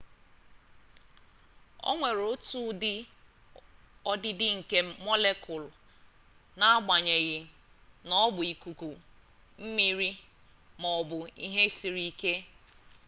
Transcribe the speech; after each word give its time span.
o 1.89 1.91
nwere 1.97 2.23
otu 2.33 2.57
ụdị 2.69 2.93
ọdịdị 4.11 4.47
nke 4.57 4.77
mọlekụụlụ 5.03 5.69
n'agbanyeghị 6.59 7.37
na 8.07 8.13
ọ 8.25 8.27
bụ 8.35 8.41
ikuku 8.53 8.89
mmiri 9.63 10.09
ma 10.81 10.87
ọ 10.99 11.01
bụ 11.09 11.17
ihe 11.45 11.63
siri 11.77 12.05
ke 12.19 12.33